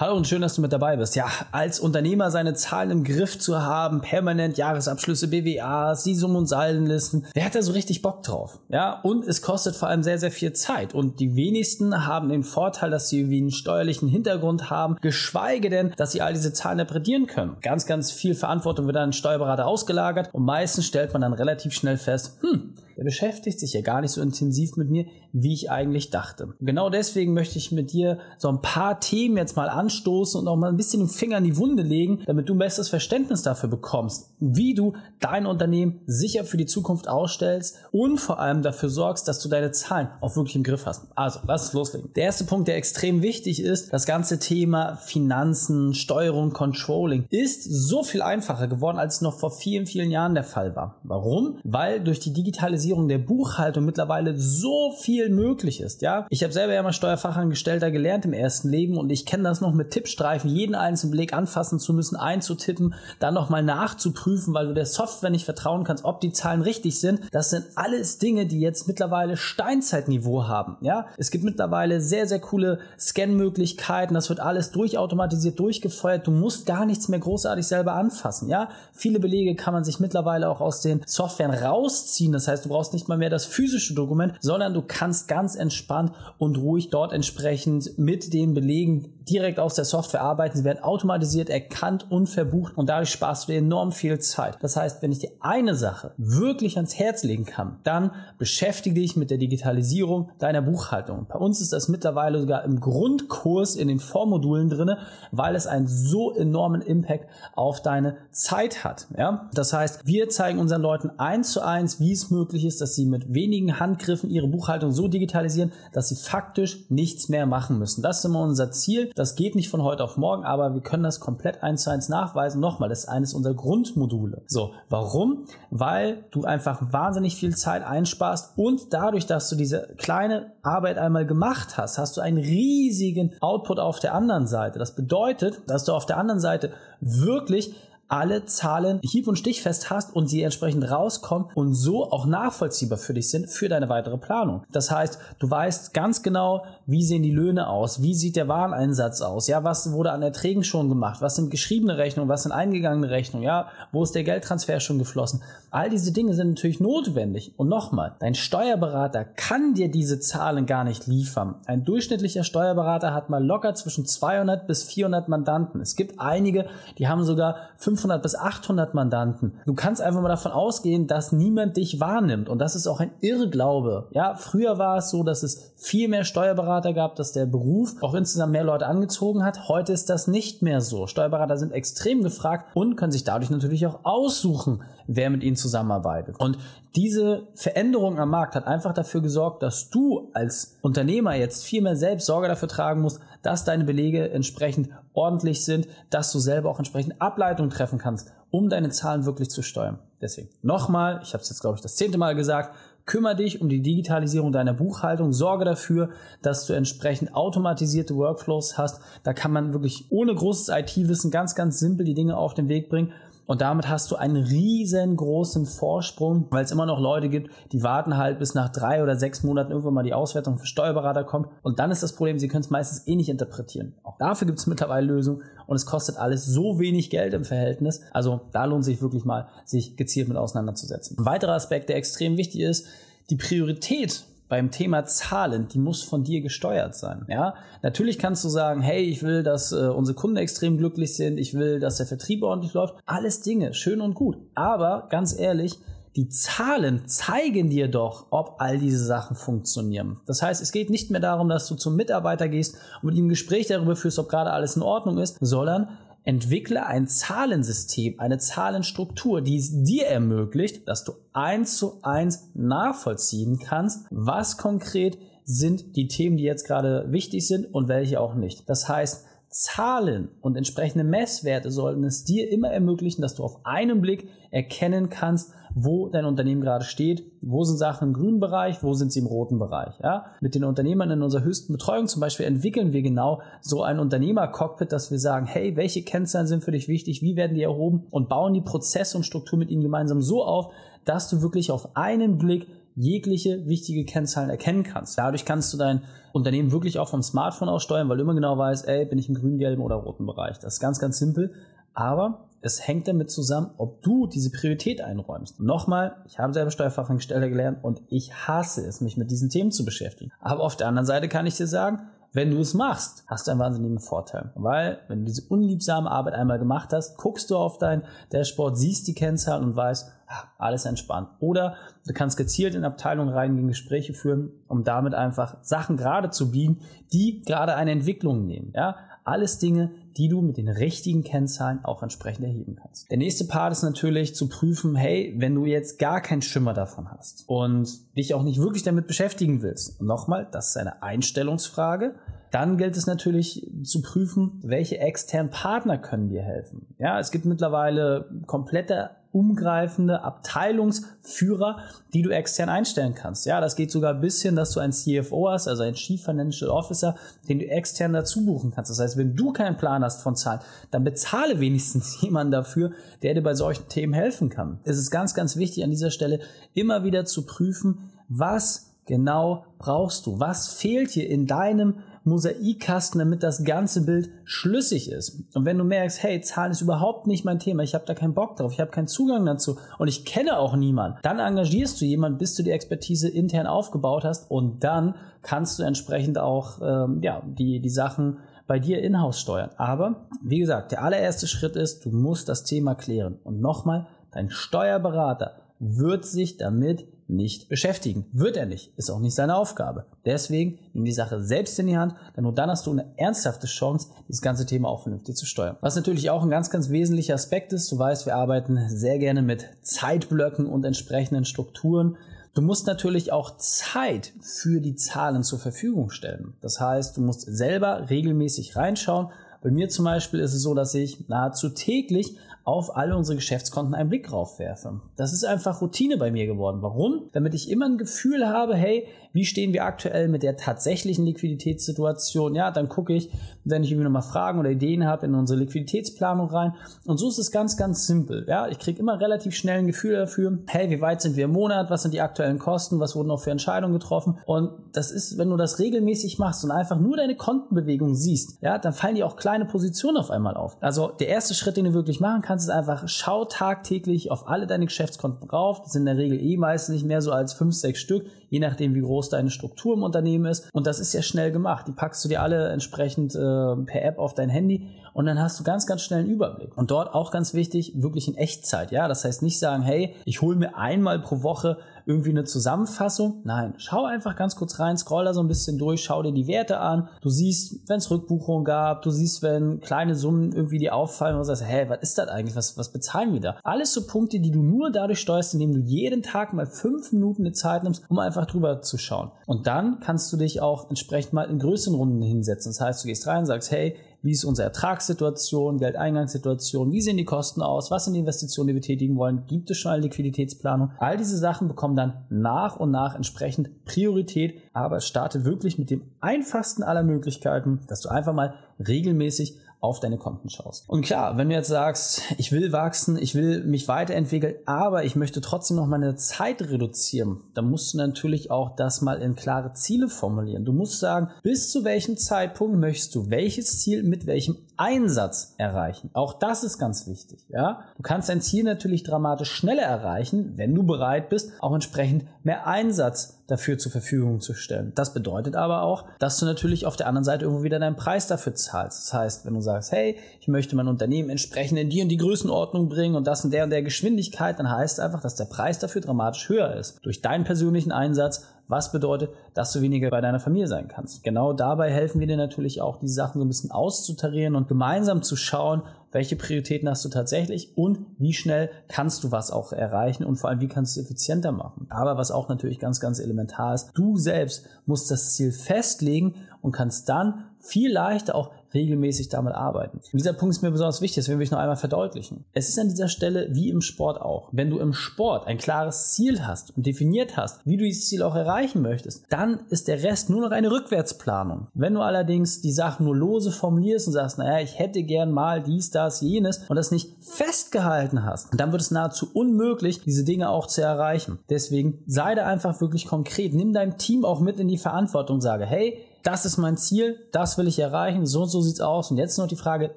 Hallo 0.00 0.14
und 0.14 0.28
schön, 0.28 0.42
dass 0.42 0.54
du 0.54 0.62
mit 0.62 0.72
dabei 0.72 0.96
bist. 0.96 1.16
Ja, 1.16 1.26
als 1.50 1.80
Unternehmer 1.80 2.30
seine 2.30 2.54
Zahlen 2.54 2.92
im 2.92 3.02
Griff 3.02 3.36
zu 3.36 3.60
haben, 3.60 4.00
permanent 4.00 4.56
Jahresabschlüsse, 4.56 5.26
BWAs, 5.26 6.04
die 6.04 6.14
Summen 6.14 6.36
und 6.36 6.46
Saldenlisten, 6.46 7.26
wer 7.34 7.44
hat 7.44 7.56
da 7.56 7.62
so 7.62 7.72
richtig 7.72 8.00
Bock 8.00 8.22
drauf? 8.22 8.60
Ja, 8.68 9.00
und 9.00 9.24
es 9.26 9.42
kostet 9.42 9.74
vor 9.74 9.88
allem 9.88 10.04
sehr, 10.04 10.20
sehr 10.20 10.30
viel 10.30 10.52
Zeit. 10.52 10.94
Und 10.94 11.18
die 11.18 11.34
wenigsten 11.34 12.06
haben 12.06 12.28
den 12.28 12.44
Vorteil, 12.44 12.90
dass 12.90 13.08
sie 13.08 13.18
irgendwie 13.18 13.38
einen 13.38 13.50
steuerlichen 13.50 14.06
Hintergrund 14.06 14.70
haben, 14.70 14.98
geschweige 15.00 15.68
denn, 15.68 15.92
dass 15.96 16.12
sie 16.12 16.22
all 16.22 16.32
diese 16.32 16.52
Zahlen 16.52 16.78
interpretieren 16.78 17.26
können. 17.26 17.56
Ganz, 17.60 17.84
ganz 17.84 18.12
viel 18.12 18.36
Verantwortung 18.36 18.86
wird 18.86 18.96
an 18.98 19.08
den 19.08 19.14
Steuerberater 19.14 19.66
ausgelagert 19.66 20.30
und 20.32 20.44
meistens 20.44 20.86
stellt 20.86 21.12
man 21.12 21.22
dann 21.22 21.32
relativ 21.32 21.72
schnell 21.74 21.96
fest, 21.96 22.38
hm, 22.42 22.76
der 22.98 23.04
beschäftigt 23.04 23.60
sich 23.60 23.74
ja 23.74 23.80
gar 23.80 24.00
nicht 24.00 24.10
so 24.10 24.20
intensiv 24.20 24.76
mit 24.76 24.90
mir, 24.90 25.06
wie 25.32 25.54
ich 25.54 25.70
eigentlich 25.70 26.10
dachte. 26.10 26.54
Genau 26.60 26.90
deswegen 26.90 27.32
möchte 27.32 27.56
ich 27.56 27.70
mit 27.70 27.92
dir 27.92 28.18
so 28.38 28.48
ein 28.48 28.60
paar 28.60 28.98
Themen 28.98 29.36
jetzt 29.36 29.56
mal 29.56 29.68
anstoßen 29.68 30.40
und 30.40 30.48
auch 30.48 30.56
mal 30.56 30.68
ein 30.68 30.76
bisschen 30.76 31.02
den 31.02 31.08
Finger 31.08 31.38
in 31.38 31.44
die 31.44 31.56
Wunde 31.56 31.84
legen, 31.84 32.22
damit 32.26 32.48
du 32.48 32.54
ein 32.54 32.58
besseres 32.58 32.88
Verständnis 32.88 33.42
dafür 33.42 33.68
bekommst, 33.68 34.30
wie 34.40 34.74
du 34.74 34.94
dein 35.20 35.46
Unternehmen 35.46 36.00
sicher 36.06 36.42
für 36.44 36.56
die 36.56 36.66
Zukunft 36.66 37.08
ausstellst 37.08 37.76
und 37.92 38.18
vor 38.18 38.40
allem 38.40 38.62
dafür 38.62 38.88
sorgst, 38.88 39.28
dass 39.28 39.38
du 39.38 39.48
deine 39.48 39.70
Zahlen 39.70 40.08
auch 40.20 40.34
wirklich 40.34 40.56
im 40.56 40.64
Griff 40.64 40.84
hast. 40.84 41.06
Also, 41.14 41.38
lass 41.46 41.66
uns 41.66 41.74
loslegen. 41.74 42.10
Der 42.16 42.24
erste 42.24 42.44
Punkt, 42.44 42.66
der 42.66 42.76
extrem 42.76 43.22
wichtig 43.22 43.62
ist, 43.62 43.92
das 43.92 44.06
ganze 44.06 44.40
Thema 44.40 44.96
Finanzen, 44.96 45.94
Steuerung, 45.94 46.52
Controlling 46.52 47.26
ist 47.30 47.62
so 47.62 48.02
viel 48.02 48.22
einfacher 48.22 48.66
geworden, 48.66 48.98
als 48.98 49.16
es 49.16 49.20
noch 49.20 49.38
vor 49.38 49.52
vielen, 49.52 49.86
vielen 49.86 50.10
Jahren 50.10 50.34
der 50.34 50.44
Fall 50.44 50.74
war. 50.74 51.00
Warum? 51.04 51.60
Weil 51.62 52.02
durch 52.02 52.18
die 52.18 52.32
Digitalisierung 52.32 52.87
Digitalisierung 52.88 53.08
der 53.08 53.18
Buchhaltung 53.18 53.84
mittlerweile 53.84 54.36
so 54.36 54.92
viel 54.92 55.28
möglich 55.28 55.80
ist. 55.80 56.02
Ja, 56.02 56.26
ich 56.30 56.42
habe 56.42 56.52
selber 56.52 56.72
ja 56.72 56.82
mal 56.82 56.92
Steuerfachangestellter 56.92 57.90
gelernt 57.90 58.24
im 58.24 58.32
ersten 58.32 58.68
Leben 58.68 58.96
und 58.96 59.10
ich 59.10 59.26
kenne 59.26 59.44
das 59.44 59.60
noch 59.60 59.72
mit 59.72 59.90
Tippstreifen, 59.90 60.50
jeden 60.50 60.74
einzelnen 60.74 61.12
Beleg 61.12 61.32
anfassen 61.32 61.78
zu 61.78 61.92
müssen, 61.92 62.16
einzutippen, 62.16 62.94
dann 63.18 63.34
nochmal 63.34 63.62
nachzuprüfen, 63.62 64.54
weil 64.54 64.68
du 64.68 64.74
der 64.74 64.86
Software 64.86 65.30
nicht 65.30 65.44
vertrauen 65.44 65.84
kannst, 65.84 66.04
ob 66.04 66.20
die 66.20 66.32
Zahlen 66.32 66.62
richtig 66.62 66.98
sind. 66.98 67.20
Das 67.32 67.50
sind 67.50 67.66
alles 67.74 68.18
Dinge, 68.18 68.46
die 68.46 68.60
jetzt 68.60 68.88
mittlerweile 68.88 69.36
Steinzeitniveau 69.36 70.48
haben. 70.48 70.76
Ja, 70.80 71.06
es 71.16 71.30
gibt 71.30 71.44
mittlerweile 71.44 72.00
sehr, 72.00 72.26
sehr 72.26 72.40
coole 72.40 72.78
Scan-Möglichkeiten. 72.98 74.14
Das 74.14 74.28
wird 74.28 74.40
alles 74.40 74.70
durchautomatisiert 74.70 75.58
durchgefeuert. 75.58 76.26
Du 76.26 76.30
musst 76.30 76.66
gar 76.66 76.86
nichts 76.86 77.08
mehr 77.08 77.20
großartig 77.20 77.66
selber 77.66 77.92
anfassen. 77.94 78.48
Ja, 78.48 78.68
viele 78.92 79.20
Belege 79.20 79.54
kann 79.54 79.74
man 79.74 79.84
sich 79.84 80.00
mittlerweile 80.00 80.48
auch 80.48 80.60
aus 80.60 80.80
den 80.80 81.02
Softwaren 81.06 81.52
rausziehen. 81.52 82.32
Das 82.32 82.48
heißt, 82.48 82.64
du 82.64 82.70
brauchst 82.70 82.77
brauchst 82.78 82.92
nicht 82.92 83.08
mal 83.08 83.18
mehr 83.18 83.28
das 83.28 83.44
physische 83.44 83.92
Dokument, 83.92 84.34
sondern 84.38 84.72
du 84.72 84.82
kannst 84.82 85.26
ganz 85.26 85.56
entspannt 85.56 86.12
und 86.38 86.58
ruhig 86.58 86.90
dort 86.90 87.12
entsprechend 87.12 87.98
mit 87.98 88.32
den 88.32 88.54
Belegen 88.54 89.17
direkt 89.30 89.58
aus 89.58 89.74
der 89.74 89.84
Software 89.84 90.22
arbeiten. 90.22 90.56
Sie 90.56 90.64
werden 90.64 90.82
automatisiert 90.82 91.50
erkannt 91.50 92.06
und 92.10 92.28
verbucht 92.28 92.76
und 92.76 92.88
dadurch 92.88 93.10
sparst 93.10 93.48
du 93.48 93.52
dir 93.52 93.58
enorm 93.58 93.92
viel 93.92 94.18
Zeit. 94.20 94.56
Das 94.62 94.76
heißt, 94.76 95.02
wenn 95.02 95.12
ich 95.12 95.18
dir 95.18 95.30
eine 95.40 95.74
Sache 95.74 96.12
wirklich 96.16 96.76
ans 96.76 96.98
Herz 96.98 97.24
legen 97.24 97.44
kann, 97.44 97.78
dann 97.84 98.12
beschäftige 98.38 99.00
dich 99.00 99.16
mit 99.16 99.30
der 99.30 99.38
Digitalisierung 99.38 100.30
deiner 100.38 100.62
Buchhaltung. 100.62 101.26
Bei 101.28 101.38
uns 101.38 101.60
ist 101.60 101.72
das 101.72 101.88
mittlerweile 101.88 102.40
sogar 102.40 102.64
im 102.64 102.80
Grundkurs 102.80 103.76
in 103.76 103.88
den 103.88 104.00
Vormodulen 104.00 104.70
drin, 104.70 104.96
weil 105.32 105.54
es 105.54 105.66
einen 105.66 105.86
so 105.86 106.32
enormen 106.34 106.80
Impact 106.80 107.28
auf 107.54 107.82
deine 107.82 108.16
Zeit 108.30 108.84
hat. 108.84 109.08
Ja? 109.16 109.50
Das 109.52 109.72
heißt, 109.72 110.06
wir 110.06 110.28
zeigen 110.28 110.58
unseren 110.58 110.82
Leuten 110.82 111.10
eins 111.18 111.52
zu 111.52 111.60
eins, 111.60 112.00
wie 112.00 112.12
es 112.12 112.30
möglich 112.30 112.64
ist, 112.64 112.78
ist, 112.78 112.80
dass 112.80 112.94
sie 112.94 113.06
mit 113.06 113.34
wenigen 113.34 113.80
Handgriffen 113.80 114.30
ihre 114.30 114.46
Buchhaltung 114.46 114.92
so 114.92 115.08
digitalisieren, 115.08 115.72
dass 115.92 116.08
sie 116.08 116.14
faktisch 116.14 116.84
nichts 116.88 117.28
mehr 117.28 117.46
machen 117.46 117.78
müssen. 117.78 118.02
Das 118.02 118.18
ist 118.18 118.24
immer 118.24 118.42
unser 118.42 118.70
Ziel. 118.70 119.10
Das 119.18 119.34
geht 119.34 119.56
nicht 119.56 119.68
von 119.68 119.82
heute 119.82 120.04
auf 120.04 120.16
morgen, 120.16 120.44
aber 120.44 120.74
wir 120.74 120.80
können 120.80 121.02
das 121.02 121.18
komplett 121.18 121.62
eins 121.62 121.82
zu 121.82 121.90
eins 121.90 122.08
nachweisen. 122.08 122.60
Nochmal, 122.60 122.88
das 122.88 123.00
ist 123.00 123.08
eines 123.08 123.34
unserer 123.34 123.54
Grundmodule. 123.54 124.42
So, 124.46 124.72
warum? 124.88 125.44
Weil 125.70 126.24
du 126.30 126.44
einfach 126.44 126.92
wahnsinnig 126.92 127.34
viel 127.34 127.56
Zeit 127.56 127.84
einsparst 127.84 128.52
und 128.56 128.92
dadurch, 128.94 129.26
dass 129.26 129.48
du 129.50 129.56
diese 129.56 129.88
kleine 129.98 130.52
Arbeit 130.62 130.98
einmal 130.98 131.26
gemacht 131.26 131.76
hast, 131.76 131.98
hast 131.98 132.16
du 132.16 132.20
einen 132.20 132.38
riesigen 132.38 133.34
Output 133.40 133.80
auf 133.80 133.98
der 133.98 134.14
anderen 134.14 134.46
Seite. 134.46 134.78
Das 134.78 134.94
bedeutet, 134.94 135.62
dass 135.66 135.84
du 135.84 135.92
auf 135.92 136.06
der 136.06 136.16
anderen 136.16 136.40
Seite 136.40 136.70
wirklich 137.00 137.74
alle 138.08 138.46
Zahlen 138.46 139.00
hieb- 139.02 139.28
und 139.28 139.36
stichfest 139.36 139.90
hast 139.90 140.16
und 140.16 140.28
sie 140.28 140.42
entsprechend 140.42 140.90
rauskommen 140.90 141.48
und 141.54 141.74
so 141.74 142.10
auch 142.10 142.26
nachvollziehbar 142.26 142.98
für 142.98 143.14
dich 143.14 143.30
sind 143.30 143.50
für 143.50 143.68
deine 143.68 143.88
weitere 143.88 144.16
Planung. 144.16 144.64
Das 144.72 144.90
heißt, 144.90 145.18
du 145.38 145.50
weißt 145.50 145.94
ganz 145.94 146.22
genau, 146.22 146.64
wie 146.86 147.04
sehen 147.04 147.22
die 147.22 147.30
Löhne 147.30 147.68
aus, 147.68 148.02
wie 148.02 148.14
sieht 148.14 148.36
der 148.36 148.48
Wareneinsatz 148.48 149.20
aus, 149.20 149.46
ja, 149.46 149.62
was 149.62 149.92
wurde 149.92 150.12
an 150.12 150.22
Erträgen 150.22 150.64
schon 150.64 150.88
gemacht, 150.88 151.20
was 151.20 151.36
sind 151.36 151.50
geschriebene 151.50 151.98
Rechnungen, 151.98 152.28
was 152.28 152.44
sind 152.44 152.52
eingegangene 152.52 153.10
Rechnungen, 153.10 153.44
ja, 153.44 153.68
wo 153.92 154.02
ist 154.02 154.14
der 154.14 154.24
Geldtransfer 154.24 154.80
schon 154.80 154.98
geflossen. 154.98 155.42
All 155.70 155.90
diese 155.90 156.12
Dinge 156.12 156.32
sind 156.32 156.48
natürlich 156.48 156.80
notwendig. 156.80 157.52
Und 157.58 157.68
nochmal, 157.68 158.14
dein 158.20 158.34
Steuerberater 158.34 159.24
kann 159.24 159.74
dir 159.74 159.90
diese 159.90 160.18
Zahlen 160.18 160.64
gar 160.64 160.84
nicht 160.84 161.06
liefern. 161.06 161.56
Ein 161.66 161.84
durchschnittlicher 161.84 162.42
Steuerberater 162.42 163.12
hat 163.12 163.28
mal 163.28 163.44
locker 163.44 163.74
zwischen 163.74 164.06
200 164.06 164.66
bis 164.66 164.82
400 164.84 165.28
Mandanten. 165.28 165.82
Es 165.82 165.94
gibt 165.94 166.20
einige, 166.20 166.66
die 166.96 167.08
haben 167.08 167.24
sogar 167.24 167.56
500 167.98 168.22
bis 168.22 168.34
800 168.36 168.94
Mandanten. 168.94 169.54
Du 169.66 169.74
kannst 169.74 170.00
einfach 170.00 170.20
mal 170.20 170.28
davon 170.28 170.52
ausgehen, 170.52 171.06
dass 171.06 171.32
niemand 171.32 171.76
dich 171.76 172.00
wahrnimmt. 172.00 172.48
Und 172.48 172.58
das 172.58 172.76
ist 172.76 172.86
auch 172.86 173.00
ein 173.00 173.10
Irrglaube. 173.20 174.08
Ja, 174.12 174.34
früher 174.36 174.78
war 174.78 174.98
es 174.98 175.10
so, 175.10 175.22
dass 175.22 175.42
es 175.42 175.72
viel 175.76 176.08
mehr 176.08 176.24
Steuerberater 176.24 176.92
gab, 176.92 177.16
dass 177.16 177.32
der 177.32 177.46
Beruf 177.46 177.96
auch 178.00 178.14
insgesamt 178.14 178.52
mehr 178.52 178.64
Leute 178.64 178.86
angezogen 178.86 179.44
hat. 179.44 179.68
Heute 179.68 179.92
ist 179.92 180.08
das 180.08 180.28
nicht 180.28 180.62
mehr 180.62 180.80
so. 180.80 181.06
Steuerberater 181.06 181.56
sind 181.56 181.72
extrem 181.72 182.22
gefragt 182.22 182.70
und 182.74 182.96
können 182.96 183.12
sich 183.12 183.24
dadurch 183.24 183.50
natürlich 183.50 183.86
auch 183.86 184.00
aussuchen, 184.04 184.82
wer 185.06 185.30
mit 185.30 185.42
ihnen 185.42 185.56
zusammenarbeitet. 185.56 186.36
Und 186.38 186.58
diese 186.94 187.48
Veränderung 187.54 188.18
am 188.18 188.30
Markt 188.30 188.54
hat 188.54 188.66
einfach 188.66 188.94
dafür 188.94 189.20
gesorgt, 189.20 189.62
dass 189.62 189.90
du 189.90 190.30
als 190.34 190.78
Unternehmer 190.82 191.34
jetzt 191.34 191.64
viel 191.64 191.82
mehr 191.82 191.96
selbst 191.96 192.26
Sorge 192.26 192.48
dafür 192.48 192.68
tragen 192.68 193.02
musst, 193.02 193.20
dass 193.42 193.64
deine 193.64 193.84
Belege 193.84 194.30
entsprechend 194.30 194.90
ordentlich 195.12 195.64
sind, 195.64 195.88
dass 196.10 196.32
du 196.32 196.38
selber 196.38 196.70
auch 196.70 196.78
entsprechend 196.78 197.20
Ableitungen 197.20 197.70
treffen 197.70 197.98
kannst, 197.98 198.32
um 198.50 198.68
deine 198.68 198.90
Zahlen 198.90 199.26
wirklich 199.26 199.50
zu 199.50 199.62
steuern. 199.62 199.98
Deswegen 200.20 200.48
nochmal, 200.62 201.20
ich 201.22 201.34
habe 201.34 201.42
es 201.42 201.48
jetzt 201.48 201.60
glaube 201.60 201.76
ich 201.76 201.82
das 201.82 201.96
zehnte 201.96 202.18
Mal 202.18 202.34
gesagt, 202.34 202.74
kümmere 203.08 203.36
dich 203.36 203.60
um 203.60 203.68
die 203.68 203.80
Digitalisierung 203.80 204.52
deiner 204.52 204.74
Buchhaltung, 204.74 205.32
sorge 205.32 205.64
dafür, 205.64 206.10
dass 206.42 206.66
du 206.66 206.74
entsprechend 206.74 207.34
automatisierte 207.34 208.14
Workflows 208.14 208.76
hast. 208.76 209.00
Da 209.22 209.32
kann 209.32 209.50
man 209.50 209.72
wirklich 209.72 210.06
ohne 210.10 210.34
großes 210.34 210.68
IT-Wissen 210.68 211.30
ganz, 211.30 211.54
ganz 211.54 211.78
simpel 211.78 212.04
die 212.04 212.14
Dinge 212.14 212.36
auf 212.36 212.54
den 212.54 212.68
Weg 212.68 212.90
bringen 212.90 213.12
Und 213.48 213.62
damit 213.62 213.88
hast 213.88 214.10
du 214.10 214.16
einen 214.16 214.36
riesengroßen 214.36 215.64
Vorsprung, 215.64 216.46
weil 216.50 216.66
es 216.66 216.70
immer 216.70 216.84
noch 216.84 217.00
Leute 217.00 217.30
gibt, 217.30 217.50
die 217.72 217.82
warten 217.82 218.18
halt 218.18 218.38
bis 218.38 218.52
nach 218.52 218.68
drei 218.68 219.02
oder 219.02 219.16
sechs 219.16 219.42
Monaten 219.42 219.72
irgendwann 219.72 219.94
mal 219.94 220.02
die 220.02 220.12
Auswertung 220.12 220.58
für 220.58 220.66
Steuerberater 220.66 221.24
kommt. 221.24 221.48
Und 221.62 221.78
dann 221.78 221.90
ist 221.90 222.02
das 222.02 222.12
Problem, 222.12 222.38
sie 222.38 222.48
können 222.48 222.60
es 222.60 222.68
meistens 222.68 223.08
eh 223.08 223.16
nicht 223.16 223.30
interpretieren. 223.30 223.94
Auch 224.02 224.18
dafür 224.18 224.44
gibt 224.44 224.58
es 224.58 224.66
mittlerweile 224.66 225.06
Lösungen 225.06 225.42
und 225.66 225.76
es 225.76 225.86
kostet 225.86 226.18
alles 226.18 226.44
so 226.44 226.78
wenig 226.78 227.08
Geld 227.08 227.32
im 227.32 227.46
Verhältnis. 227.46 228.02
Also 228.12 228.42
da 228.52 228.66
lohnt 228.66 228.84
sich 228.84 229.00
wirklich 229.00 229.24
mal, 229.24 229.48
sich 229.64 229.96
gezielt 229.96 230.28
mit 230.28 230.36
auseinanderzusetzen. 230.36 231.16
Ein 231.18 231.24
weiterer 231.24 231.54
Aspekt, 231.54 231.88
der 231.88 231.96
extrem 231.96 232.36
wichtig 232.36 232.60
ist, 232.60 232.86
die 233.30 233.36
Priorität 233.36 234.24
beim 234.48 234.70
Thema 234.70 235.04
Zahlen, 235.04 235.68
die 235.68 235.78
muss 235.78 236.02
von 236.02 236.24
dir 236.24 236.40
gesteuert 236.40 236.94
sein. 236.94 237.26
Ja, 237.28 237.54
natürlich 237.82 238.18
kannst 238.18 238.44
du 238.44 238.48
sagen, 238.48 238.80
hey, 238.80 239.02
ich 239.02 239.22
will, 239.22 239.42
dass 239.42 239.72
äh, 239.72 239.88
unsere 239.88 240.16
Kunden 240.16 240.36
extrem 240.36 240.78
glücklich 240.78 241.14
sind, 241.16 241.38
ich 241.38 241.54
will, 241.54 241.80
dass 241.80 241.96
der 241.96 242.06
Vertrieb 242.06 242.42
ordentlich 242.42 242.74
läuft. 242.74 242.94
Alles 243.06 243.40
Dinge, 243.40 243.74
schön 243.74 244.00
und 244.00 244.14
gut. 244.14 244.38
Aber 244.54 245.08
ganz 245.10 245.38
ehrlich, 245.38 245.78
die 246.16 246.28
Zahlen 246.28 247.06
zeigen 247.06 247.70
dir 247.70 247.88
doch, 247.88 248.26
ob 248.30 248.56
all 248.58 248.78
diese 248.78 249.04
Sachen 249.04 249.36
funktionieren. 249.36 250.18
Das 250.26 250.42
heißt, 250.42 250.60
es 250.62 250.72
geht 250.72 250.90
nicht 250.90 251.10
mehr 251.10 251.20
darum, 251.20 251.48
dass 251.48 251.68
du 251.68 251.76
zum 251.76 251.94
Mitarbeiter 251.94 252.48
gehst 252.48 252.76
und 253.02 253.10
mit 253.10 253.16
ihm 253.16 253.26
ein 253.26 253.28
Gespräch 253.28 253.66
darüber 253.68 253.94
führst, 253.94 254.18
ob 254.18 254.28
gerade 254.28 254.50
alles 254.50 254.74
in 254.74 254.82
Ordnung 254.82 255.18
ist, 255.18 255.36
sondern 255.40 255.88
entwickle 256.28 256.84
ein 256.84 257.08
Zahlensystem, 257.08 258.20
eine 258.20 258.36
Zahlenstruktur, 258.36 259.40
die 259.40 259.56
es 259.56 259.82
dir 259.82 260.08
ermöglicht, 260.08 260.86
dass 260.86 261.02
du 261.02 261.12
eins 261.32 261.78
zu 261.78 262.02
eins 262.02 262.50
nachvollziehen 262.52 263.58
kannst, 263.58 264.04
was 264.10 264.58
konkret 264.58 265.16
sind 265.44 265.96
die 265.96 266.06
Themen, 266.06 266.36
die 266.36 266.44
jetzt 266.44 266.66
gerade 266.66 267.10
wichtig 267.10 267.46
sind 267.46 267.72
und 267.72 267.88
welche 267.88 268.20
auch 268.20 268.34
nicht. 268.34 268.68
Das 268.68 268.90
heißt, 268.90 269.24
Zahlen 269.48 270.28
und 270.42 270.58
entsprechende 270.58 271.02
Messwerte 271.02 271.70
sollten 271.70 272.04
es 272.04 272.24
dir 272.24 272.52
immer 272.52 272.68
ermöglichen, 272.68 273.22
dass 273.22 273.34
du 273.34 273.42
auf 273.42 273.64
einen 273.64 274.02
Blick 274.02 274.28
erkennen 274.50 275.08
kannst, 275.08 275.52
wo 275.74 276.08
dein 276.08 276.24
Unternehmen 276.24 276.60
gerade 276.60 276.84
steht, 276.84 277.30
wo 277.42 277.64
sind 277.64 277.76
Sachen 277.76 278.08
im 278.08 278.14
grünen 278.14 278.40
Bereich, 278.40 278.82
wo 278.82 278.94
sind 278.94 279.12
sie 279.12 279.20
im 279.20 279.26
roten 279.26 279.58
Bereich. 279.58 279.94
Ja? 280.02 280.26
Mit 280.40 280.54
den 280.54 280.64
Unternehmern 280.64 281.10
in 281.10 281.22
unserer 281.22 281.44
höchsten 281.44 281.72
Betreuung 281.72 282.08
zum 282.08 282.20
Beispiel 282.20 282.46
entwickeln 282.46 282.92
wir 282.92 283.02
genau 283.02 283.40
so 283.60 283.82
ein 283.82 283.98
Unternehmercockpit, 283.98 284.92
dass 284.92 285.10
wir 285.10 285.18
sagen, 285.18 285.46
hey, 285.46 285.76
welche 285.76 286.02
Kennzahlen 286.02 286.46
sind 286.46 286.64
für 286.64 286.72
dich 286.72 286.88
wichtig, 286.88 287.22
wie 287.22 287.36
werden 287.36 287.54
die 287.54 287.62
erhoben 287.62 288.06
und 288.10 288.28
bauen 288.28 288.54
die 288.54 288.60
Prozesse 288.60 289.16
und 289.16 289.24
Struktur 289.24 289.58
mit 289.58 289.70
ihnen 289.70 289.82
gemeinsam 289.82 290.22
so 290.22 290.44
auf, 290.44 290.72
dass 291.04 291.28
du 291.28 291.42
wirklich 291.42 291.70
auf 291.70 291.96
einen 291.96 292.38
Blick 292.38 292.66
jegliche 292.94 293.66
wichtige 293.66 294.04
Kennzahlen 294.04 294.50
erkennen 294.50 294.82
kannst. 294.82 295.16
Dadurch 295.16 295.44
kannst 295.44 295.72
du 295.72 295.78
dein 295.78 296.02
Unternehmen 296.32 296.72
wirklich 296.72 296.98
auch 296.98 297.08
vom 297.08 297.22
Smartphone 297.22 297.68
aus 297.68 297.84
steuern, 297.84 298.08
weil 298.08 298.16
du 298.16 298.24
immer 298.24 298.34
genau 298.34 298.58
weißt, 298.58 298.88
ey, 298.88 299.06
bin 299.06 299.18
ich 299.18 299.28
im 299.28 299.36
grün, 299.36 299.58
gelben 299.58 299.82
oder 299.82 299.94
roten 299.96 300.26
Bereich. 300.26 300.58
Das 300.58 300.74
ist 300.74 300.80
ganz, 300.80 300.98
ganz 300.98 301.18
simpel. 301.18 301.52
Aber 301.94 302.47
es 302.60 302.86
hängt 302.86 303.08
damit 303.08 303.30
zusammen, 303.30 303.70
ob 303.76 304.02
du 304.02 304.26
diese 304.26 304.50
Priorität 304.50 305.00
einräumst. 305.00 305.60
Nochmal, 305.60 306.16
ich 306.26 306.38
habe 306.38 306.52
selber 306.52 306.70
Steuerfachangestellter 306.70 307.48
gelernt 307.48 307.78
und 307.82 308.02
ich 308.08 308.32
hasse 308.34 308.86
es, 308.86 309.00
mich 309.00 309.16
mit 309.16 309.30
diesen 309.30 309.50
Themen 309.50 309.70
zu 309.70 309.84
beschäftigen. 309.84 310.32
Aber 310.40 310.62
auf 310.62 310.76
der 310.76 310.88
anderen 310.88 311.06
Seite 311.06 311.28
kann 311.28 311.46
ich 311.46 311.56
dir 311.56 311.66
sagen, 311.66 312.08
wenn 312.32 312.50
du 312.50 312.60
es 312.60 312.74
machst, 312.74 313.24
hast 313.26 313.46
du 313.46 313.52
einen 313.52 313.60
wahnsinnigen 313.60 314.00
Vorteil. 314.00 314.52
Weil, 314.54 314.98
wenn 315.08 315.20
du 315.20 315.24
diese 315.24 315.48
unliebsame 315.48 316.10
Arbeit 316.10 316.34
einmal 316.34 316.58
gemacht 316.58 316.92
hast, 316.92 317.16
guckst 317.16 317.50
du 317.50 317.56
auf 317.56 317.78
dein 317.78 318.02
Dashboard, 318.32 318.76
siehst 318.76 319.08
die 319.08 319.14
Kennzahlen 319.14 319.64
und 319.64 319.76
weißt, 319.76 320.12
alles 320.58 320.84
entspannt. 320.84 321.30
Oder 321.40 321.76
du 322.06 322.12
kannst 322.12 322.36
gezielt 322.36 322.74
in 322.74 322.84
Abteilungen 322.84 323.32
reingehen, 323.32 323.68
Gespräche 323.68 324.12
führen, 324.12 324.50
um 324.68 324.84
damit 324.84 325.14
einfach 325.14 325.56
Sachen 325.62 325.96
gerade 325.96 326.28
zu 326.28 326.50
biegen, 326.50 326.80
die 327.12 327.40
gerade 327.42 327.76
eine 327.76 327.92
Entwicklung 327.92 328.46
nehmen. 328.46 328.72
Ja, 328.74 328.96
alles 329.28 329.58
Dinge, 329.58 329.90
die 330.16 330.28
du 330.28 330.40
mit 330.42 330.56
den 330.56 330.68
richtigen 330.68 331.22
Kennzahlen 331.22 331.84
auch 331.84 332.02
entsprechend 332.02 332.44
erheben 332.44 332.76
kannst. 332.80 333.10
Der 333.10 333.18
nächste 333.18 333.44
Part 333.44 333.72
ist 333.72 333.82
natürlich 333.82 334.34
zu 334.34 334.48
prüfen, 334.48 334.96
hey, 334.96 335.34
wenn 335.36 335.54
du 335.54 335.64
jetzt 335.64 335.98
gar 335.98 336.20
keinen 336.20 336.42
Schimmer 336.42 336.74
davon 336.74 337.10
hast 337.10 337.44
und 337.46 338.16
dich 338.16 338.34
auch 338.34 338.42
nicht 338.42 338.58
wirklich 338.58 338.82
damit 338.82 339.06
beschäftigen 339.06 339.62
willst, 339.62 340.02
nochmal, 340.02 340.48
das 340.50 340.70
ist 340.70 340.76
eine 340.76 341.02
Einstellungsfrage, 341.02 342.14
dann 342.50 342.78
gilt 342.78 342.96
es 342.96 343.06
natürlich 343.06 343.70
zu 343.82 344.02
prüfen, 344.02 344.60
welche 344.62 344.98
externen 344.98 345.50
Partner 345.50 345.98
können 345.98 346.28
dir 346.28 346.42
helfen. 346.42 346.86
Ja, 346.98 347.20
es 347.20 347.30
gibt 347.30 347.44
mittlerweile 347.44 348.30
komplette 348.46 349.10
umgreifende 349.32 350.22
Abteilungsführer, 350.22 351.78
die 352.14 352.22
du 352.22 352.30
extern 352.30 352.68
einstellen 352.68 353.14
kannst. 353.14 353.46
Ja, 353.46 353.60
das 353.60 353.76
geht 353.76 353.90
sogar 353.90 354.14
bis 354.14 354.40
hin, 354.40 354.56
dass 354.56 354.72
du 354.72 354.80
einen 354.80 354.92
CFO 354.92 355.50
hast, 355.50 355.68
also 355.68 355.82
einen 355.82 355.94
Chief 355.94 356.22
Financial 356.22 356.70
Officer, 356.70 357.14
den 357.48 357.58
du 357.58 357.66
extern 357.66 358.12
dazu 358.12 358.44
buchen 358.44 358.70
kannst. 358.70 358.90
Das 358.90 359.00
heißt, 359.00 359.16
wenn 359.16 359.36
du 359.36 359.52
keinen 359.52 359.76
Plan 359.76 360.02
hast 360.02 360.22
von 360.22 360.36
Zahlen, 360.36 360.60
dann 360.90 361.04
bezahle 361.04 361.60
wenigstens 361.60 362.20
jemanden 362.22 362.52
dafür, 362.52 362.92
der 363.22 363.34
dir 363.34 363.42
bei 363.42 363.54
solchen 363.54 363.88
Themen 363.88 364.14
helfen 364.14 364.48
kann. 364.48 364.80
Es 364.84 364.98
ist 364.98 365.10
ganz, 365.10 365.34
ganz 365.34 365.56
wichtig 365.56 365.84
an 365.84 365.90
dieser 365.90 366.10
Stelle 366.10 366.40
immer 366.74 367.04
wieder 367.04 367.24
zu 367.24 367.44
prüfen, 367.44 368.10
was 368.28 368.94
genau 369.08 369.64
brauchst 369.78 370.26
du? 370.26 370.38
Was 370.38 370.68
fehlt 370.68 371.10
hier 371.10 371.28
in 371.28 371.46
deinem 371.46 371.98
Mosaikkasten, 372.28 373.18
damit 373.18 373.42
das 373.42 373.64
ganze 373.64 374.04
Bild 374.04 374.30
schlüssig 374.44 375.10
ist. 375.10 375.42
Und 375.54 375.64
wenn 375.64 375.78
du 375.78 375.84
merkst, 375.84 376.22
hey, 376.22 376.40
Zahlen 376.40 376.72
ist 376.72 376.80
überhaupt 376.80 377.26
nicht 377.26 377.44
mein 377.44 377.58
Thema, 377.58 377.82
ich 377.82 377.94
habe 377.94 378.04
da 378.06 378.14
keinen 378.14 378.34
Bock 378.34 378.56
drauf, 378.56 378.72
ich 378.72 378.80
habe 378.80 378.90
keinen 378.90 379.08
Zugang 379.08 379.44
dazu 379.46 379.78
und 379.98 380.08
ich 380.08 380.24
kenne 380.24 380.58
auch 380.58 380.76
niemanden, 380.76 381.18
dann 381.22 381.38
engagierst 381.38 382.00
du 382.00 382.04
jemanden, 382.04 382.38
bis 382.38 382.54
du 382.54 382.62
die 382.62 382.70
Expertise 382.70 383.28
intern 383.28 383.66
aufgebaut 383.66 384.24
hast 384.24 384.50
und 384.50 384.84
dann 384.84 385.14
kannst 385.42 385.78
du 385.78 385.82
entsprechend 385.82 386.38
auch 386.38 386.80
ähm, 386.82 387.20
ja, 387.22 387.42
die, 387.46 387.80
die 387.80 387.90
Sachen 387.90 388.38
bei 388.66 388.78
dir 388.78 389.02
in-house 389.02 389.40
steuern. 389.40 389.70
Aber 389.76 390.26
wie 390.42 390.58
gesagt, 390.58 390.92
der 390.92 391.02
allererste 391.02 391.48
Schritt 391.48 391.74
ist, 391.74 392.04
du 392.04 392.10
musst 392.10 392.48
das 392.48 392.64
Thema 392.64 392.94
klären. 392.94 393.38
Und 393.42 393.60
nochmal, 393.60 394.06
dein 394.30 394.50
Steuerberater 394.50 395.62
wird 395.80 396.24
sich 396.24 396.58
damit 396.58 397.06
nicht 397.28 397.68
beschäftigen. 397.68 398.26
Wird 398.32 398.56
er 398.56 398.66
nicht. 398.66 398.92
Ist 398.96 399.10
auch 399.10 399.20
nicht 399.20 399.34
seine 399.34 399.56
Aufgabe. 399.56 400.06
Deswegen 400.24 400.78
nimm 400.94 401.04
die 401.04 401.12
Sache 401.12 401.42
selbst 401.42 401.78
in 401.78 401.86
die 401.86 401.98
Hand, 401.98 402.14
denn 402.36 402.44
nur 402.44 402.54
dann 402.54 402.70
hast 402.70 402.86
du 402.86 402.90
eine 402.90 403.12
ernsthafte 403.16 403.66
Chance, 403.66 404.08
dieses 404.26 404.40
ganze 404.40 404.66
Thema 404.66 404.88
auch 404.88 405.02
vernünftig 405.02 405.36
zu 405.36 405.44
steuern. 405.44 405.76
Was 405.82 405.94
natürlich 405.94 406.30
auch 406.30 406.42
ein 406.42 406.50
ganz, 406.50 406.70
ganz 406.70 406.88
wesentlicher 406.88 407.34
Aspekt 407.34 407.72
ist, 407.72 407.92
du 407.92 407.98
weißt, 407.98 408.26
wir 408.26 408.34
arbeiten 408.34 408.88
sehr 408.88 409.18
gerne 409.18 409.42
mit 409.42 409.68
Zeitblöcken 409.82 410.66
und 410.66 410.84
entsprechenden 410.84 411.44
Strukturen. 411.44 412.16
Du 412.54 412.62
musst 412.62 412.86
natürlich 412.86 413.30
auch 413.30 413.58
Zeit 413.58 414.32
für 414.40 414.80
die 414.80 414.96
Zahlen 414.96 415.42
zur 415.42 415.58
Verfügung 415.58 416.10
stellen. 416.10 416.54
Das 416.62 416.80
heißt, 416.80 417.16
du 417.16 417.20
musst 417.20 417.42
selber 417.42 418.08
regelmäßig 418.08 418.74
reinschauen. 418.74 419.28
Bei 419.62 419.70
mir 419.70 419.88
zum 419.88 420.06
Beispiel 420.06 420.40
ist 420.40 420.54
es 420.54 420.62
so, 420.62 420.74
dass 420.74 420.94
ich 420.94 421.28
nahezu 421.28 421.68
täglich 421.68 422.38
auf 422.68 422.98
alle 422.98 423.16
unsere 423.16 423.36
Geschäftskonten 423.36 423.94
einen 423.94 424.10
Blick 424.10 424.26
drauf 424.26 424.58
werfe. 424.58 425.00
Das 425.16 425.32
ist 425.32 425.42
einfach 425.42 425.80
Routine 425.80 426.18
bei 426.18 426.30
mir 426.30 426.46
geworden. 426.46 426.82
Warum? 426.82 427.30
Damit 427.32 427.54
ich 427.54 427.70
immer 427.70 427.86
ein 427.86 427.96
Gefühl 427.96 428.46
habe, 428.46 428.76
hey, 428.76 429.06
wie 429.32 429.46
stehen 429.46 429.72
wir 429.72 429.84
aktuell 429.84 430.28
mit 430.28 430.42
der 430.42 430.56
tatsächlichen 430.56 431.24
Liquiditätssituation? 431.24 432.54
Ja, 432.54 432.70
dann 432.70 432.88
gucke 432.88 433.14
ich, 433.14 433.30
wenn 433.64 433.84
ich 433.84 433.90
irgendwie 433.90 434.04
nochmal 434.04 434.22
Fragen 434.22 434.58
oder 434.58 434.70
Ideen 434.70 435.06
habe, 435.06 435.26
in 435.26 435.34
unsere 435.34 435.58
Liquiditätsplanung 435.60 436.48
rein. 436.50 436.74
Und 437.06 437.18
so 437.18 437.28
ist 437.28 437.38
es 437.38 437.50
ganz, 437.50 437.76
ganz 437.76 438.06
simpel. 438.06 438.44
Ja, 438.48 438.68
ich 438.68 438.78
kriege 438.78 438.98
immer 438.98 439.20
relativ 439.20 439.54
schnell 439.54 439.78
ein 439.78 439.86
Gefühl 439.86 440.14
dafür, 440.16 440.58
hey, 440.66 440.90
wie 440.90 441.00
weit 441.00 441.22
sind 441.22 441.36
wir 441.36 441.44
im 441.44 441.52
Monat? 441.52 441.90
Was 441.90 442.02
sind 442.02 442.12
die 442.12 442.20
aktuellen 442.20 442.58
Kosten? 442.58 443.00
Was 443.00 443.16
wurden 443.16 443.28
noch 443.28 443.40
für 443.40 443.50
Entscheidungen 443.50 443.94
getroffen? 443.94 444.38
Und 444.44 444.70
das 444.92 445.10
ist, 445.10 445.38
wenn 445.38 445.50
du 445.50 445.56
das 445.56 445.78
regelmäßig 445.78 446.38
machst 446.38 446.64
und 446.64 446.70
einfach 446.70 446.98
nur 446.98 447.16
deine 447.16 447.36
Kontenbewegung 447.36 448.14
siehst, 448.14 448.58
ja, 448.60 448.78
dann 448.78 448.92
fallen 448.92 449.14
dir 449.14 449.26
auch 449.26 449.36
kleine 449.36 449.64
Positionen 449.64 450.18
auf 450.18 450.30
einmal 450.30 450.54
auf. 450.54 450.76
Also 450.80 451.08
der 451.08 451.28
erste 451.28 451.54
Schritt, 451.54 451.76
den 451.76 451.84
du 451.84 451.94
wirklich 451.94 452.20
machen 452.20 452.42
kannst, 452.42 452.57
ist 452.64 452.70
einfach, 452.70 453.08
schau 453.08 453.44
tagtäglich 453.44 454.30
auf 454.30 454.48
alle 454.48 454.66
deine 454.66 454.86
Geschäftskonten 454.86 455.48
drauf. 455.48 455.82
Das 455.82 455.92
sind 455.92 456.02
in 456.02 456.06
der 456.06 456.16
Regel 456.16 456.40
eh 456.40 456.56
meistens 456.56 456.94
nicht 456.94 457.06
mehr 457.06 457.22
so 457.22 457.32
als 457.32 457.52
fünf, 457.52 457.74
sechs 457.74 458.00
Stück 458.00 458.26
je 458.50 458.60
nachdem, 458.60 458.94
wie 458.94 459.00
groß 459.00 459.28
deine 459.30 459.50
Struktur 459.50 459.94
im 459.94 460.02
Unternehmen 460.02 460.46
ist. 460.46 460.68
Und 460.72 460.86
das 460.86 461.00
ist 461.00 461.12
ja 461.12 461.22
schnell 461.22 461.52
gemacht. 461.52 461.86
Die 461.88 461.92
packst 461.92 462.24
du 462.24 462.28
dir 462.28 462.42
alle 462.42 462.68
entsprechend 462.68 463.34
äh, 463.34 463.38
per 463.38 464.04
App 464.04 464.18
auf 464.18 464.34
dein 464.34 464.48
Handy 464.48 464.88
und 465.18 465.26
dann 465.26 465.40
hast 465.40 465.58
du 465.58 465.64
ganz, 465.64 465.84
ganz 465.84 466.02
schnell 466.02 466.20
einen 466.20 466.30
Überblick. 466.30 466.76
Und 466.76 466.92
dort 466.92 467.12
auch 467.12 467.32
ganz 467.32 467.52
wichtig, 467.52 467.92
wirklich 467.96 468.28
in 468.28 468.36
Echtzeit. 468.36 468.92
Ja, 468.92 469.08
das 469.08 469.24
heißt 469.24 469.42
nicht 469.42 469.58
sagen, 469.58 469.82
hey, 469.82 470.14
ich 470.24 470.42
hole 470.42 470.56
mir 470.56 470.76
einmal 470.76 471.18
pro 471.18 471.42
Woche 471.42 471.78
irgendwie 472.06 472.30
eine 472.30 472.44
Zusammenfassung. 472.44 473.42
Nein, 473.44 473.74
schau 473.76 474.04
einfach 474.06 474.34
ganz 474.34 474.56
kurz 474.56 474.80
rein, 474.80 474.96
scroll 474.96 475.26
da 475.26 475.34
so 475.34 475.40
ein 475.40 475.48
bisschen 475.48 475.76
durch, 475.76 476.02
schau 476.02 476.22
dir 476.22 476.32
die 476.32 476.46
Werte 476.46 476.78
an. 476.78 477.08
Du 477.20 477.28
siehst, 477.28 477.86
wenn 477.88 477.98
es 477.98 478.10
Rückbuchungen 478.10 478.64
gab, 478.64 479.02
du 479.02 479.10
siehst, 479.10 479.42
wenn 479.42 479.80
kleine 479.80 480.14
Summen 480.14 480.52
irgendwie 480.52 480.78
dir 480.78 480.94
auffallen 480.94 481.36
und 481.36 481.44
sagst, 481.44 481.66
hä, 481.66 481.86
was 481.88 481.98
ist 482.00 482.16
das 482.16 482.28
eigentlich? 482.28 482.56
Was, 482.56 482.78
was 482.78 482.92
bezahlen 482.92 483.34
wir 483.34 483.40
da? 483.40 483.56
Alles 483.62 483.92
so 483.92 484.06
Punkte, 484.06 484.40
die 484.40 484.50
du 484.50 484.62
nur 484.62 484.90
dadurch 484.90 485.20
steuerst, 485.20 485.52
indem 485.52 485.72
du 485.72 485.80
jeden 485.80 486.22
Tag 486.22 486.54
mal 486.54 486.66
fünf 486.66 487.12
Minuten 487.12 487.42
eine 487.42 487.52
Zeit 487.52 487.82
nimmst, 487.82 488.04
um 488.08 488.18
einfach 488.20 488.37
drüber 488.46 488.82
zu 488.82 488.98
schauen. 488.98 489.30
Und 489.46 489.66
dann 489.66 490.00
kannst 490.00 490.32
du 490.32 490.36
dich 490.36 490.60
auch 490.60 490.88
entsprechend 490.88 491.32
mal 491.32 491.50
in 491.50 491.58
größeren 491.58 491.96
Runden 491.96 492.22
hinsetzen. 492.22 492.72
Das 492.72 492.80
heißt, 492.80 493.04
du 493.04 493.08
gehst 493.08 493.26
rein 493.26 493.40
und 493.40 493.46
sagst, 493.46 493.70
hey, 493.70 493.96
wie 494.22 494.32
ist 494.32 494.44
unsere 494.44 494.66
Ertragssituation, 494.66 495.78
Geldeingangssituation, 495.78 496.90
wie 496.90 497.00
sehen 497.00 497.16
die 497.16 497.24
Kosten 497.24 497.62
aus, 497.62 497.90
was 497.90 498.04
sind 498.04 498.14
die 498.14 498.20
Investitionen, 498.20 498.68
die 498.68 498.74
wir 498.74 498.82
tätigen 498.82 499.16
wollen, 499.16 499.44
gibt 499.46 499.70
es 499.70 499.78
schon 499.78 499.92
eine 499.92 500.02
Liquiditätsplanung. 500.02 500.90
All 500.98 501.16
diese 501.16 501.36
Sachen 501.36 501.68
bekommen 501.68 501.94
dann 501.94 502.24
nach 502.28 502.76
und 502.76 502.90
nach 502.90 503.14
entsprechend 503.14 503.84
Priorität, 503.84 504.60
aber 504.72 504.96
es 504.96 505.06
startet 505.06 505.44
wirklich 505.44 505.78
mit 505.78 505.90
dem 505.90 506.02
einfachsten 506.20 506.82
aller 506.82 507.04
Möglichkeiten, 507.04 507.80
dass 507.86 508.00
du 508.00 508.08
einfach 508.08 508.34
mal 508.34 508.54
regelmäßig 508.86 509.58
auf 509.80 510.00
deine 510.00 510.18
Konten 510.18 510.50
schaust. 510.50 510.88
Und 510.88 511.02
klar, 511.02 511.36
wenn 511.36 511.48
du 511.48 511.54
jetzt 511.54 511.68
sagst, 511.68 512.22
ich 512.36 512.50
will 512.50 512.72
wachsen, 512.72 513.16
ich 513.16 513.34
will 513.34 513.64
mich 513.64 513.86
weiterentwickeln, 513.86 514.56
aber 514.66 515.04
ich 515.04 515.14
möchte 515.14 515.40
trotzdem 515.40 515.76
noch 515.76 515.86
meine 515.86 516.16
Zeit 516.16 516.62
reduzieren, 516.62 517.42
dann 517.54 517.70
musst 517.70 517.94
du 517.94 517.98
natürlich 517.98 518.50
auch 518.50 518.74
das 518.74 519.02
mal 519.02 519.22
in 519.22 519.36
klare 519.36 519.72
Ziele 519.74 520.08
formulieren. 520.08 520.64
Du 520.64 520.72
musst 520.72 520.98
sagen, 520.98 521.30
bis 521.42 521.70
zu 521.70 521.84
welchem 521.84 522.16
Zeitpunkt 522.16 522.78
möchtest 522.78 523.14
du 523.14 523.30
welches 523.30 523.80
Ziel 523.80 524.02
mit 524.02 524.26
welchem 524.26 524.56
Einsatz 524.76 525.54
erreichen. 525.58 526.10
Auch 526.12 526.34
das 526.34 526.64
ist 526.64 526.78
ganz 526.78 527.06
wichtig. 527.06 527.40
Ja? 527.48 527.84
Du 527.96 528.02
kannst 528.02 528.28
dein 528.28 528.40
Ziel 528.40 528.64
natürlich 528.64 529.02
dramatisch 529.02 529.50
schneller 529.50 529.82
erreichen, 529.82 530.52
wenn 530.56 530.74
du 530.74 530.82
bereit 530.82 531.28
bist, 531.28 531.52
auch 531.60 531.74
entsprechend 531.74 532.24
mehr 532.42 532.66
Einsatz 532.66 533.37
dafür 533.48 533.78
zur 533.78 533.90
Verfügung 533.90 534.40
zu 534.40 534.54
stellen. 534.54 534.92
Das 534.94 535.14
bedeutet 535.14 535.56
aber 535.56 535.82
auch, 535.82 536.04
dass 536.18 536.38
du 536.38 536.46
natürlich 536.46 536.86
auf 536.86 536.96
der 536.96 537.08
anderen 537.08 537.24
Seite 537.24 537.46
irgendwo 537.46 537.64
wieder 537.64 537.80
deinen 537.80 537.96
Preis 537.96 538.26
dafür 538.26 538.54
zahlst. 538.54 539.06
Das 539.06 539.14
heißt, 539.14 539.46
wenn 539.46 539.54
du 539.54 539.60
sagst, 539.60 539.90
hey, 539.90 540.16
ich 540.40 540.48
möchte 540.48 540.76
mein 540.76 540.86
Unternehmen 540.86 541.30
entsprechend 541.30 541.78
in 541.78 541.88
die 541.90 542.02
und 542.02 542.10
die 542.10 542.18
Größenordnung 542.18 542.88
bringen 542.88 543.16
und 543.16 543.26
das 543.26 543.44
in 543.44 543.50
der 543.50 543.64
und 543.64 543.70
der 543.70 543.82
Geschwindigkeit, 543.82 544.58
dann 544.58 544.70
heißt 544.70 545.00
einfach, 545.00 545.22
dass 545.22 545.34
der 545.34 545.46
Preis 545.46 545.78
dafür 545.78 546.02
dramatisch 546.02 546.48
höher 546.48 546.74
ist. 546.76 546.98
Durch 547.02 547.22
deinen 547.22 547.44
persönlichen 547.44 547.90
Einsatz 547.90 548.44
was 548.68 548.92
bedeutet, 548.92 549.30
dass 549.54 549.72
du 549.72 549.80
weniger 549.80 550.10
bei 550.10 550.20
deiner 550.20 550.40
Familie 550.40 550.68
sein 550.68 550.88
kannst. 550.88 551.24
Genau 551.24 551.52
dabei 551.52 551.90
helfen 551.90 552.20
wir 552.20 552.26
dir 552.26 552.36
natürlich 552.36 552.80
auch, 552.80 552.98
die 552.98 553.08
Sachen 553.08 553.40
so 553.40 553.44
ein 553.44 553.48
bisschen 553.48 553.70
auszutarieren 553.70 554.54
und 554.54 554.68
gemeinsam 554.68 555.22
zu 555.22 555.36
schauen, 555.36 555.82
welche 556.12 556.36
Prioritäten 556.36 556.88
hast 556.88 557.04
du 557.04 557.08
tatsächlich 557.08 557.76
und 557.76 558.00
wie 558.18 558.32
schnell 558.32 558.70
kannst 558.88 559.24
du 559.24 559.32
was 559.32 559.50
auch 559.50 559.72
erreichen 559.72 560.24
und 560.24 560.36
vor 560.36 560.50
allem, 560.50 560.60
wie 560.60 560.68
kannst 560.68 560.96
du 560.96 561.00
es 561.00 561.06
effizienter 561.06 561.52
machen. 561.52 561.86
Aber 561.90 562.16
was 562.16 562.30
auch 562.30 562.48
natürlich 562.48 562.78
ganz, 562.78 563.00
ganz 563.00 563.18
elementar 563.18 563.74
ist, 563.74 563.90
du 563.94 564.16
selbst 564.16 564.66
musst 564.86 565.10
das 565.10 565.32
Ziel 565.32 565.52
festlegen 565.52 566.34
und 566.62 566.72
kannst 566.72 567.08
dann 567.08 567.44
viel 567.58 567.92
leichter 567.92 568.34
auch 568.34 568.52
regelmäßig 568.74 569.28
damit 569.28 569.54
arbeiten. 569.54 569.98
Und 569.98 570.18
dieser 570.18 570.32
Punkt 570.32 570.54
ist 570.54 570.62
mir 570.62 570.70
besonders 570.70 571.00
wichtig, 571.00 571.16
deswegen 571.16 571.38
will 571.38 571.44
ich 571.44 571.50
noch 571.50 571.58
einmal 571.58 571.76
verdeutlichen. 571.76 572.44
Es 572.52 572.68
ist 572.68 572.78
an 572.78 572.88
dieser 572.88 573.08
Stelle 573.08 573.48
wie 573.52 573.70
im 573.70 573.80
Sport 573.80 574.20
auch. 574.20 574.48
Wenn 574.52 574.70
du 574.70 574.78
im 574.78 574.92
Sport 574.92 575.46
ein 575.46 575.58
klares 575.58 576.12
Ziel 576.12 576.46
hast 576.46 576.76
und 576.76 576.86
definiert 576.86 577.36
hast, 577.36 577.60
wie 577.64 577.76
du 577.76 577.84
dieses 577.84 578.08
Ziel 578.08 578.22
auch 578.22 578.34
erreichen 578.34 578.82
möchtest, 578.82 579.24
dann 579.30 579.60
ist 579.70 579.88
der 579.88 580.02
Rest 580.02 580.30
nur 580.30 580.40
noch 580.40 580.50
eine 580.50 580.70
Rückwärtsplanung. 580.70 581.68
Wenn 581.74 581.94
du 581.94 582.00
allerdings 582.00 582.60
die 582.60 582.72
Sachen 582.72 583.06
nur 583.06 583.16
lose 583.16 583.50
formulierst 583.50 584.08
und 584.08 584.12
sagst, 584.12 584.38
naja, 584.38 584.62
ich 584.62 584.78
hätte 584.78 585.02
gern 585.02 585.30
mal 585.30 585.62
dies, 585.62 585.90
das, 585.90 586.20
jenes 586.20 586.68
und 586.68 586.76
das 586.76 586.90
nicht 586.90 587.10
festgehalten 587.20 588.24
hast, 588.24 588.48
dann 588.58 588.72
wird 588.72 588.82
es 588.82 588.90
nahezu 588.90 589.28
unmöglich, 589.32 590.02
diese 590.02 590.24
Dinge 590.24 590.50
auch 590.50 590.66
zu 590.66 590.82
erreichen. 590.82 591.38
Deswegen 591.50 592.02
sei 592.06 592.34
da 592.34 592.46
einfach 592.46 592.80
wirklich 592.80 593.06
konkret. 593.06 593.54
Nimm 593.54 593.72
dein 593.72 593.98
Team 593.98 594.24
auch 594.24 594.40
mit 594.40 594.60
in 594.60 594.68
die 594.68 594.78
Verantwortung. 594.78 595.40
Sage, 595.40 595.66
hey, 595.66 595.98
das 596.28 596.44
ist 596.44 596.58
mein 596.58 596.76
Ziel, 596.76 597.26
das 597.32 597.56
will 597.56 597.66
ich 597.66 597.78
erreichen, 597.78 598.26
so 598.26 598.42
und 598.42 598.50
so 598.50 598.60
sieht's 598.60 598.82
aus. 598.82 599.10
Und 599.10 599.16
jetzt 599.16 599.38
noch 599.38 599.46
die 599.46 599.56
Frage, 599.56 599.94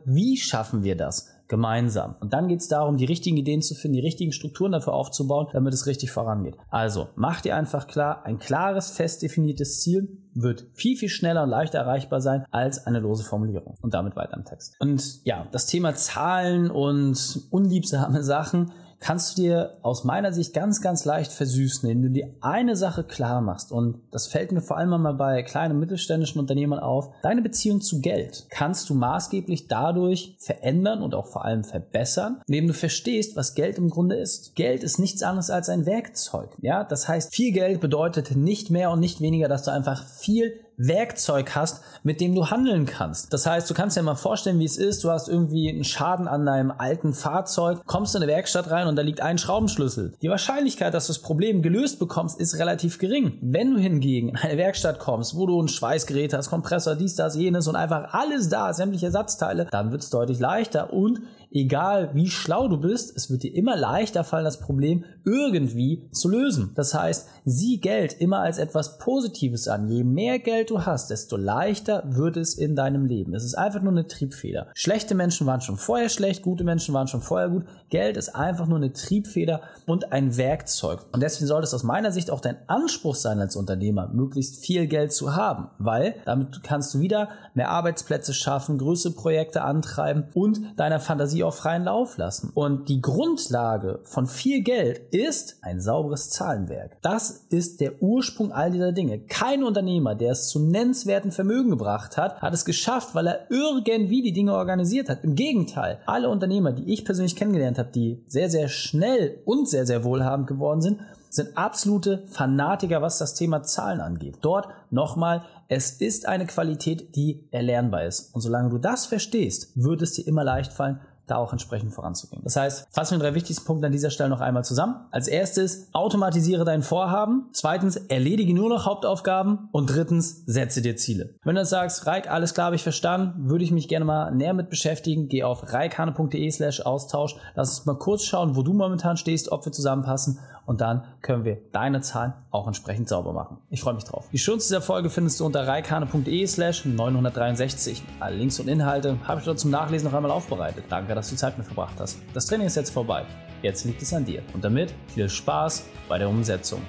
wie 0.06 0.38
schaffen 0.38 0.84
wir 0.84 0.96
das? 0.96 1.28
gemeinsam. 1.50 2.16
Und 2.22 2.32
dann 2.32 2.48
geht 2.48 2.62
es 2.62 2.70
darum, 2.70 2.96
die 2.96 3.04
richtigen 3.04 3.36
Ideen 3.36 3.62
zu 3.62 3.76
finden, 3.76 3.96
die 3.96 4.06
richtigen 4.06 4.32
Strukturen 4.32 4.72
dafür 4.72 4.94
aufzubauen, 4.94 5.48
damit 5.52 5.74
es 5.74 5.86
richtig 5.86 6.10
vorangeht. 6.10 6.56
Also 6.70 7.10
mach 7.16 7.42
dir 7.42 7.58
einfach 7.58 7.88
klar, 7.88 8.26
ein 8.26 8.40
klares, 8.40 8.92
fest 8.92 9.22
definiertes 9.22 9.82
Ziel 9.82 10.18
wird 10.34 10.68
viel, 10.72 10.96
viel 10.96 11.10
schneller 11.10 11.44
und 11.44 11.50
leichter 11.50 11.80
erreichbar 11.80 12.22
sein 12.22 12.46
als 12.52 12.88
eine 12.88 13.02
lose 13.02 13.26
Formulierung. 13.26 13.76
Und 13.82 13.94
damit 13.94 14.16
weiter 14.16 14.38
im 14.38 14.46
Text. 14.46 14.78
Und 14.80 15.26
ja, 15.26 15.46
das 15.52 15.66
Thema 15.66 15.94
Zahlen 15.94 16.72
und 16.72 17.42
unliebsame 17.50 18.24
Sachen 18.24 18.72
kannst 19.02 19.38
du 19.38 19.42
dir 19.42 19.78
aus 19.82 20.04
meiner 20.06 20.32
Sicht 20.32 20.54
ganz, 20.54 20.80
ganz 20.80 21.04
leicht 21.04 21.34
versüßen, 21.34 21.90
indem 21.90 22.14
du 22.14 22.20
dir 22.22 22.34
eine 22.40 22.76
Sache 22.76 23.04
klar 23.04 23.42
machst. 23.42 23.72
Und 23.72 24.00
das 24.12 24.28
fällt 24.28 24.52
mir 24.52 24.62
vor 24.62 24.78
allem 24.78 25.02
mal 25.02 25.14
bei 25.14 25.44
kleinen 25.44 25.74
und 25.74 25.80
mittelständischen 25.80 26.40
Unternehmern 26.40 26.80
auf. 26.80 27.10
Deine 27.24 27.42
Beziehung 27.42 27.82
zu 27.82 28.00
Geld 28.00 28.46
kannst 28.50 28.90
du 28.90 28.94
maßgeblich 28.94 29.68
dadurch 29.68 30.36
verändern 30.40 31.02
und 31.02 31.16
auch 31.16 31.26
vor 31.26 31.44
allem 31.44 31.64
verbessern, 31.64 32.42
indem 32.48 32.68
du 32.68 32.74
verstehst, 32.74 33.36
was 33.36 33.56
Geld 33.56 33.78
im 33.78 33.90
Grunde 33.90 34.16
ist. 34.16 34.56
Geld 34.56 34.84
ist 34.84 35.00
nichts 35.00 35.24
anderes 35.24 35.50
als 35.50 35.70
ein 35.70 35.86
Werkzeug. 35.86 36.56
Ja, 36.62 36.84
das 36.84 37.08
heißt, 37.08 37.34
viel 37.34 37.52
Geld 37.52 37.82
bedeutet 37.82 38.36
nicht 38.36 38.70
mehr 38.70 38.92
und 38.92 39.00
nicht 39.00 39.20
weniger, 39.20 39.48
dass 39.48 39.64
du 39.64 39.72
einfach 39.72 40.06
viel 40.06 40.54
Werkzeug 40.88 41.56
hast, 41.56 41.84
mit 42.04 42.22
dem 42.22 42.36
du 42.36 42.50
handeln 42.50 42.86
kannst. 42.86 43.34
Das 43.34 43.46
heißt, 43.46 43.70
du 43.70 43.74
kannst 43.74 43.98
dir 43.98 44.04
mal 44.04 44.16
vorstellen, 44.16 44.60
wie 44.60 44.66
es 44.66 44.78
ist. 44.78 45.04
Du 45.04 45.12
hast 45.12 45.28
irgendwie 45.28 45.70
einen 45.70 45.84
Schaden 45.84 46.28
an 46.28 46.46
deinem 46.46 46.72
alten 46.72 47.14
Fahrzeug, 47.14 47.86
kommst 47.86 48.16
in 48.16 48.24
eine 48.24 48.32
Werkstatt 48.32 48.72
rein 48.72 48.88
und 48.88 48.96
da 48.96 49.02
liegt 49.02 49.22
ein 49.22 49.38
Schraubenschlüssel. 49.38 50.14
Die 50.22 50.30
Wahrscheinlichkeit, 50.30 50.94
dass 50.94 51.08
du 51.08 51.14
das 51.14 51.22
Problem 51.22 51.62
gelöst 51.62 52.00
bekommst, 52.00 52.40
ist 52.40 52.58
relativ 52.58 53.00
gering. 53.00 53.38
Wenn 53.42 53.74
du 53.74 53.80
hingegen 53.80 54.30
in 54.30 54.36
eine 54.38 54.58
Werkstatt 54.58 55.00
kommst, 55.00 55.36
wo 55.36 55.46
du 55.46 55.62
ein 55.62 55.68
Schweißgerät 55.68 56.34
hast, 56.34 56.50
Kompressor, 56.50 56.96
dies, 56.96 57.16
das, 57.16 57.36
jenes 57.36 57.68
und 57.68 57.76
einfach 57.76 58.14
alles 58.14 58.50
da, 58.50 58.74
sämtliche 58.74 59.08
Ersatzteile, 59.08 59.68
dann 59.72 59.92
wird 59.92 60.04
es 60.04 60.10
deutlich 60.10 60.40
leichter 60.40 60.94
und 60.94 61.22
egal 61.52 62.12
wie 62.14 62.30
schlau 62.30 62.68
du 62.68 62.78
bist, 62.78 63.16
es 63.16 63.30
wird 63.30 63.44
dir 63.44 63.54
immer 63.54 63.76
leichter 63.76 64.24
fallen, 64.24 64.46
das 64.46 64.60
Problem 64.60 65.04
irgendwie 65.26 66.08
zu 66.12 66.30
lösen. 66.30 66.72
Das 66.76 66.94
heißt, 66.94 67.28
sieh 67.46 67.80
Geld 67.80 68.14
immer 68.20 68.40
als 68.40 68.58
etwas 68.58 68.98
Positives 68.98 69.68
an. 69.68 69.88
Je 69.88 70.04
mehr 70.04 70.40
Geld 70.40 70.70
du 70.70 70.86
hast, 70.86 71.10
desto 71.10 71.38
leichter 71.38 72.04
wird 72.08 72.38
es 72.38 72.56
in 72.56 72.76
deinem 72.76 73.06
Leben. 73.06 73.34
Es 73.34 73.44
ist 73.44 73.56
einfach 73.56 73.82
nur 73.82 73.92
eine 73.92 74.08
Triebfeder. 74.08 74.68
Schlechte 74.74 75.16
Menschen 75.16 75.46
waren 75.48 75.62
schon 75.62 75.78
vorher 75.78 76.10
schlecht, 76.10 76.42
gute 76.42 76.64
Menschen 76.64 76.94
waren 76.94 77.08
schon 77.08 77.22
vorher 77.22 77.50
gut. 77.50 77.66
Geld 77.90 78.18
ist 78.18 78.36
einfach 78.36 78.68
nur 78.68 78.78
eine 78.78 78.94
Triebfeder 78.94 79.62
und 79.86 80.12
ein 80.12 80.38
Werkzeug. 80.38 81.06
Und 81.12 81.22
deswegen 81.22 81.48
sollte 81.48 81.66
es 81.66 81.74
aus 81.74 81.84
meiner 81.84 82.12
Sicht 82.12 82.32
auch 82.32 82.40
dein 82.40 82.58
Anspruch 82.68 83.16
sein 83.16 83.40
als 83.40 83.56
Unternehmer, 83.56 84.08
möglichst 84.08 84.66
viel 84.66 84.88
Geld 84.88 85.12
zu 85.12 85.36
haben, 85.36 85.70
weil 85.78 86.16
damit 86.26 86.64
kannst 86.64 86.94
du 86.94 87.00
wieder 87.00 87.30
mehr 87.54 87.70
Arbeitsplätze 87.70 88.34
schaffen, 88.34 88.78
größere 88.78 89.14
Projekte 89.14 89.62
antreiben 89.64 90.26
und 90.34 90.62
deiner 90.78 91.00
Fantasie 91.00 91.41
auch 91.44 91.54
freien 91.54 91.84
Lauf 91.84 92.18
lassen. 92.18 92.52
Und 92.54 92.90
die 92.90 93.02
Grundlage 93.02 94.00
von 94.04 94.28
viel 94.28 94.62
Geld 94.62 95.00
ist 95.12 95.58
ein 95.62 95.80
sauberes 95.80 96.30
Zahlenwerk. 96.30 96.98
Das 97.02 97.46
ist 97.50 97.82
der 97.82 98.02
Ursprung 98.02 98.52
all 98.52 98.72
dieser 98.72 98.92
Dinge. 98.92 99.20
Kein 99.20 99.64
Unternehmer, 99.64 100.16
der 100.16 100.32
es 100.32 100.50
zu 100.50 100.60
nennenswerten 100.60 101.32
Vermögen 101.32 101.70
gebracht 101.70 102.18
hat, 102.18 102.42
hat 102.42 102.54
es 102.54 102.66
geschafft, 102.66 103.16
weil 103.16 103.28
er 103.28 103.46
irgendwie 103.50 104.22
die 104.22 104.34
Dinge 104.34 104.54
organisiert 104.56 105.10
hat. 105.10 105.24
Im 105.24 105.36
Gegenteil, 105.36 106.00
alle 106.06 106.30
Unternehmer, 106.30 106.72
die 106.72 106.92
ich 106.92 107.06
persönlich 107.06 107.36
kennengelernt 107.36 107.78
habe, 107.78 107.92
die 107.92 108.24
sehr, 108.28 108.50
sehr 108.50 108.68
schnell 108.68 109.40
und 109.46 109.70
sehr, 109.70 109.86
sehr 109.86 110.04
wohlhabend 110.04 110.48
geworden 110.48 110.82
sind, 110.82 111.00
sind 111.34 111.58
absolute 111.58 112.24
Fanatiker, 112.28 113.02
was 113.02 113.18
das 113.18 113.34
Thema 113.34 113.64
Zahlen 113.64 114.02
angeht. 114.02 114.40
Dort 114.42 114.68
nochmal, 114.90 115.44
es 115.70 115.92
ist 115.92 116.28
eine 116.28 116.46
Qualität, 116.46 117.16
die 117.16 117.48
erlernbar 117.52 118.04
ist. 118.06 118.36
Und 118.36 118.42
solange 118.42 118.70
du 118.70 118.78
das 118.78 119.06
verstehst, 119.06 119.72
wird 119.76 120.02
es 120.02 120.14
dir 120.14 120.28
immer 120.28 120.44
leicht 120.44 120.74
fallen, 120.74 121.00
da 121.28 121.38
auch 121.38 121.52
entsprechend 121.52 121.94
voranzugehen. 121.94 122.42
Das 122.44 122.56
heißt, 122.56 122.88
fassen 122.90 123.14
wir 123.14 123.20
die 123.20 123.24
drei 123.24 123.36
wichtigsten 123.36 123.66
Punkte 123.66 123.88
an 123.88 123.92
dieser 123.92 124.10
Stelle 124.10 124.30
noch 124.30 124.42
einmal 124.42 124.64
zusammen. 124.64 124.96
Als 125.12 125.28
erstes, 125.28 125.88
automatisiere 125.94 126.66
dein 126.66 126.84
Vorhaben. 126.84 127.50
Zweitens, 127.52 127.96
erledige 127.96 128.54
nur 128.54 128.70
noch 128.70 128.86
Hauptaufgaben. 128.86 129.70
Und 129.72 129.88
drittens, 129.88 130.44
setze 130.46 130.82
dir 130.82 130.96
Ziele. 130.96 131.36
Wenn 131.44 131.56
du 131.56 131.66
sagst, 131.66 132.06
Reik, 132.08 132.30
alles 132.30 132.54
klar, 132.54 132.66
habe 132.66 132.76
ich 132.76 132.84
verstanden, 132.84 133.50
würde 133.50 133.64
ich 133.64 133.72
mich 133.72 133.88
gerne 133.88 134.06
mal 134.06 134.32
näher 134.32 134.54
mit 134.54 134.70
beschäftigen. 134.70 135.28
Geh 135.28 135.44
auf 135.44 135.72
reikane.de 135.72 136.52
slash 136.52 136.82
Austausch. 136.82 137.36
Lass 137.56 137.70
uns 137.70 137.86
mal 137.86 137.98
kurz 137.98 138.24
schauen, 138.24 138.56
wo 138.56 138.64
du 138.64 138.74
momentan 138.74 139.18
stehst, 139.18 139.52
ob 139.52 139.66
wir 139.66 139.72
zusammenpassen 139.72 140.40
und 140.66 140.82
dann 140.82 141.04
können 141.22 141.46
wir 141.46 141.58
deine 141.72 142.02
Zahlen 142.02 142.34
auch 142.52 142.68
entsprechend 142.68 143.10
sauber 143.10 143.34
machen. 143.34 143.58
Ich 143.70 143.82
freue 143.82 143.94
mich 143.94 144.04
drauf. 144.04 144.28
Die 144.32 144.38
Schutz 144.38 144.68
dieser 144.68 144.82
Folge 144.82 145.10
findest 145.10 145.40
du 145.40 145.46
unter 145.46 145.68
reikane.de 145.68 146.48
slash 146.48 146.86
963. 146.86 148.04
Alle 148.20 148.36
Links 148.36 148.60
und 148.60 148.68
Inhalte 148.68 149.18
habe 149.28 149.40
ich 149.40 149.46
dort 149.46 149.60
zum 149.60 149.72
Nachlesen 149.72 150.10
noch 150.10 150.16
einmal 150.16 150.32
aufbereitet. 150.32 150.86
Danke, 150.90 151.16
dass 151.16 151.30
du 151.30 151.36
Zeit 151.36 151.58
mit 151.58 151.66
verbracht 151.66 152.00
hast. 152.00 152.18
Das 152.34 152.46
Training 152.46 152.68
ist 152.68 152.76
jetzt 152.76 152.92
vorbei. 152.92 153.26
Jetzt 153.62 153.86
liegt 153.86 154.02
es 154.02 154.14
an 154.14 154.26
dir. 154.26 154.42
Und 154.54 154.64
damit 154.64 154.94
viel 155.08 155.30
Spaß 155.30 155.86
bei 156.10 156.18
der 156.18 156.30
Umsetzung. 156.30 156.82